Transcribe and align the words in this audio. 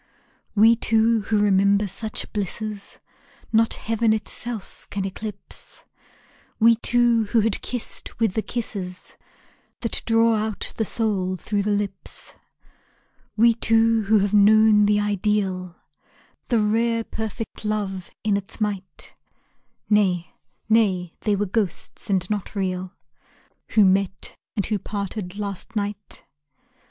We 0.55 0.75
two 0.75 1.21
who 1.29 1.37
remember 1.37 1.87
such 1.87 2.33
blisses 2.33 2.97
Not 3.53 3.75
heaven 3.75 4.13
itself 4.13 4.87
can 4.89 5.05
eclipse, 5.05 5.85
We 6.59 6.75
two 6.77 7.25
who 7.25 7.41
had 7.41 7.61
kissed 7.61 8.19
with 8.19 8.33
the 8.33 8.41
kisses 8.41 9.15
That 9.81 10.01
draw 10.07 10.37
out 10.37 10.73
the 10.75 10.85
soul 10.85 11.35
through 11.35 11.61
the 11.61 11.69
lips, 11.69 12.33
We 13.37 13.53
two 13.53 14.05
who 14.05 14.17
have 14.17 14.33
known 14.33 14.87
the 14.87 14.99
ideal, 14.99 15.75
The 16.47 16.57
rare 16.57 17.03
perfect 17.03 17.63
love 17.63 18.09
in 18.23 18.35
its 18.37 18.59
might 18.59 19.13
Nay, 19.87 20.33
nay, 20.67 21.13
they 21.21 21.35
were 21.35 21.45
ghosts, 21.45 22.09
and 22.09 22.27
not 22.27 22.55
real, 22.55 22.91
Who 23.73 23.85
met, 23.85 24.35
and 24.55 24.65
who 24.65 24.79
parted, 24.79 25.37
last 25.37 25.75
night. 25.75 26.25